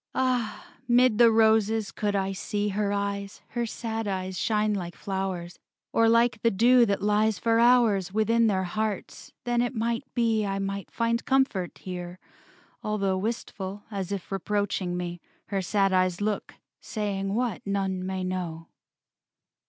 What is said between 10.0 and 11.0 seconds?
be I might